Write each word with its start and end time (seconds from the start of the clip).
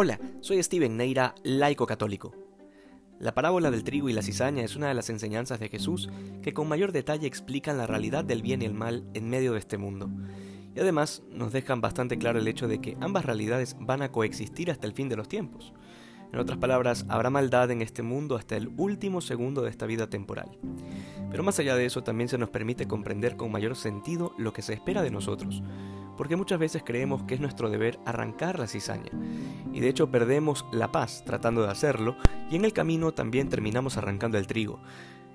Hola, 0.00 0.20
soy 0.42 0.62
Steven 0.62 0.96
Neira, 0.96 1.34
laico 1.42 1.84
católico. 1.84 2.32
La 3.18 3.34
parábola 3.34 3.72
del 3.72 3.82
trigo 3.82 4.08
y 4.08 4.12
la 4.12 4.22
cizaña 4.22 4.62
es 4.62 4.76
una 4.76 4.86
de 4.86 4.94
las 4.94 5.10
enseñanzas 5.10 5.58
de 5.58 5.68
Jesús 5.68 6.08
que 6.40 6.52
con 6.52 6.68
mayor 6.68 6.92
detalle 6.92 7.26
explican 7.26 7.76
la 7.76 7.88
realidad 7.88 8.24
del 8.24 8.40
bien 8.40 8.62
y 8.62 8.66
el 8.66 8.74
mal 8.74 9.08
en 9.14 9.28
medio 9.28 9.54
de 9.54 9.58
este 9.58 9.76
mundo. 9.76 10.08
Y 10.76 10.78
además 10.78 11.24
nos 11.32 11.52
dejan 11.52 11.80
bastante 11.80 12.16
claro 12.16 12.38
el 12.38 12.46
hecho 12.46 12.68
de 12.68 12.80
que 12.80 12.96
ambas 13.00 13.24
realidades 13.24 13.74
van 13.80 14.02
a 14.02 14.12
coexistir 14.12 14.70
hasta 14.70 14.86
el 14.86 14.92
fin 14.92 15.08
de 15.08 15.16
los 15.16 15.26
tiempos. 15.26 15.72
En 16.32 16.38
otras 16.38 16.58
palabras, 16.58 17.04
habrá 17.08 17.28
maldad 17.28 17.72
en 17.72 17.82
este 17.82 18.02
mundo 18.02 18.36
hasta 18.36 18.56
el 18.56 18.70
último 18.76 19.20
segundo 19.20 19.62
de 19.62 19.70
esta 19.70 19.86
vida 19.86 20.08
temporal. 20.08 20.58
Pero 21.28 21.42
más 21.42 21.58
allá 21.58 21.74
de 21.74 21.86
eso, 21.86 22.04
también 22.04 22.28
se 22.28 22.38
nos 22.38 22.50
permite 22.50 22.86
comprender 22.86 23.36
con 23.36 23.50
mayor 23.50 23.74
sentido 23.74 24.32
lo 24.38 24.52
que 24.52 24.62
se 24.62 24.74
espera 24.74 25.02
de 25.02 25.10
nosotros, 25.10 25.60
porque 26.18 26.36
muchas 26.36 26.58
veces 26.58 26.82
creemos 26.84 27.22
que 27.22 27.34
es 27.34 27.40
nuestro 27.40 27.70
deber 27.70 27.98
arrancar 28.04 28.58
la 28.58 28.66
cizaña, 28.66 29.12
y 29.72 29.80
de 29.80 29.88
hecho 29.88 30.10
perdemos 30.10 30.66
la 30.72 30.92
paz 30.92 31.22
tratando 31.24 31.62
de 31.62 31.70
hacerlo, 31.70 32.16
y 32.50 32.56
en 32.56 32.66
el 32.66 32.74
camino 32.74 33.12
también 33.12 33.48
terminamos 33.48 33.96
arrancando 33.96 34.36
el 34.36 34.46
trigo. 34.46 34.80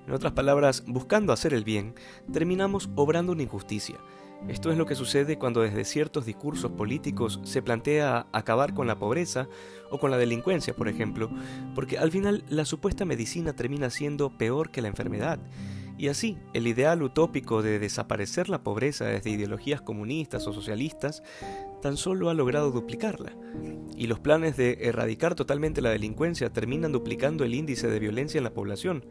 En 0.06 0.12
otras 0.12 0.34
palabras, 0.34 0.84
buscando 0.86 1.32
hacer 1.32 1.54
el 1.54 1.64
bien, 1.64 1.94
terminamos 2.32 2.90
obrando 2.94 3.32
una 3.32 3.42
injusticia. 3.42 3.96
Esto 4.48 4.70
es 4.70 4.76
lo 4.76 4.84
que 4.84 4.94
sucede 4.94 5.38
cuando 5.38 5.62
desde 5.62 5.86
ciertos 5.86 6.26
discursos 6.26 6.70
políticos 6.72 7.40
se 7.44 7.62
plantea 7.62 8.26
acabar 8.32 8.74
con 8.74 8.86
la 8.86 8.98
pobreza 8.98 9.48
o 9.90 9.98
con 9.98 10.10
la 10.10 10.18
delincuencia, 10.18 10.76
por 10.76 10.88
ejemplo, 10.88 11.30
porque 11.74 11.96
al 11.96 12.10
final 12.10 12.44
la 12.50 12.66
supuesta 12.66 13.06
medicina 13.06 13.54
termina 13.54 13.88
siendo 13.88 14.36
peor 14.36 14.70
que 14.70 14.82
la 14.82 14.88
enfermedad 14.88 15.38
y 15.96 16.08
así, 16.08 16.38
el 16.54 16.66
ideal 16.66 17.02
utópico 17.02 17.62
de 17.62 17.78
desaparecer 17.78 18.48
la 18.48 18.64
pobreza 18.64 19.04
desde 19.04 19.30
ideologías 19.30 19.80
comunistas 19.80 20.46
o 20.46 20.52
socialistas 20.52 21.22
tan 21.82 21.96
solo 21.96 22.30
ha 22.30 22.34
logrado 22.34 22.72
duplicarla. 22.72 23.36
Y 23.96 24.08
los 24.08 24.18
planes 24.18 24.56
de 24.56 24.78
erradicar 24.80 25.34
totalmente 25.36 25.82
la 25.82 25.90
delincuencia 25.90 26.52
terminan 26.52 26.90
duplicando 26.90 27.44
el 27.44 27.54
índice 27.54 27.88
de 27.88 28.00
violencia 28.00 28.38
en 28.38 28.44
la 28.44 28.54
población. 28.54 29.06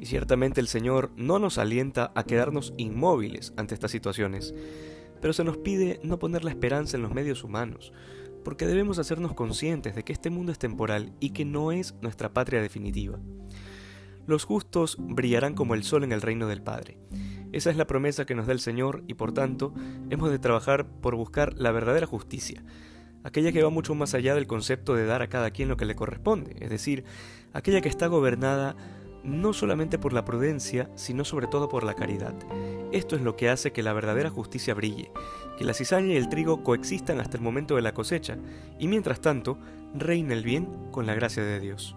Y 0.00 0.06
ciertamente 0.06 0.60
el 0.60 0.68
Señor 0.68 1.10
no 1.16 1.38
nos 1.38 1.58
alienta 1.58 2.12
a 2.14 2.24
quedarnos 2.24 2.72
inmóviles 2.78 3.52
ante 3.56 3.74
estas 3.74 3.90
situaciones, 3.90 4.54
pero 5.20 5.32
se 5.32 5.44
nos 5.44 5.58
pide 5.58 6.00
no 6.02 6.18
poner 6.18 6.44
la 6.44 6.50
esperanza 6.50 6.96
en 6.96 7.02
los 7.02 7.12
medios 7.12 7.44
humanos, 7.44 7.92
porque 8.44 8.66
debemos 8.66 8.98
hacernos 8.98 9.34
conscientes 9.34 9.94
de 9.94 10.02
que 10.02 10.12
este 10.12 10.30
mundo 10.30 10.52
es 10.52 10.58
temporal 10.58 11.12
y 11.20 11.30
que 11.30 11.44
no 11.44 11.72
es 11.72 11.94
nuestra 12.00 12.32
patria 12.32 12.62
definitiva. 12.62 13.18
Los 14.26 14.44
justos 14.44 14.96
brillarán 14.98 15.54
como 15.54 15.74
el 15.74 15.84
sol 15.84 16.02
en 16.02 16.10
el 16.10 16.20
reino 16.20 16.48
del 16.48 16.62
Padre. 16.62 16.98
Esa 17.52 17.70
es 17.70 17.76
la 17.76 17.86
promesa 17.86 18.26
que 18.26 18.34
nos 18.34 18.46
da 18.46 18.52
el 18.52 18.60
Señor 18.60 19.04
y 19.06 19.14
por 19.14 19.32
tanto 19.32 19.72
hemos 20.10 20.30
de 20.30 20.40
trabajar 20.40 20.86
por 20.86 21.14
buscar 21.14 21.54
la 21.54 21.70
verdadera 21.70 22.06
justicia, 22.06 22.64
aquella 23.22 23.52
que 23.52 23.62
va 23.62 23.70
mucho 23.70 23.94
más 23.94 24.14
allá 24.14 24.34
del 24.34 24.48
concepto 24.48 24.94
de 24.94 25.06
dar 25.06 25.22
a 25.22 25.28
cada 25.28 25.52
quien 25.52 25.68
lo 25.68 25.76
que 25.76 25.84
le 25.84 25.94
corresponde, 25.94 26.56
es 26.60 26.70
decir, 26.70 27.04
aquella 27.52 27.80
que 27.80 27.88
está 27.88 28.08
gobernada 28.08 28.76
no 29.22 29.52
solamente 29.52 29.98
por 29.98 30.12
la 30.12 30.24
prudencia, 30.24 30.90
sino 30.96 31.24
sobre 31.24 31.46
todo 31.46 31.68
por 31.68 31.84
la 31.84 31.94
caridad. 31.94 32.34
Esto 32.92 33.16
es 33.16 33.22
lo 33.22 33.36
que 33.36 33.48
hace 33.48 33.72
que 33.72 33.82
la 33.82 33.92
verdadera 33.92 34.30
justicia 34.30 34.74
brille, 34.74 35.10
que 35.56 35.64
la 35.64 35.74
cizaña 35.74 36.14
y 36.14 36.16
el 36.16 36.28
trigo 36.28 36.62
coexistan 36.62 37.20
hasta 37.20 37.36
el 37.36 37.42
momento 37.42 37.76
de 37.76 37.82
la 37.82 37.94
cosecha, 37.94 38.38
y 38.78 38.88
mientras 38.88 39.20
tanto 39.20 39.58
reina 39.94 40.34
el 40.34 40.44
bien 40.44 40.68
con 40.90 41.06
la 41.06 41.14
gracia 41.14 41.42
de 41.42 41.60
Dios 41.60 41.96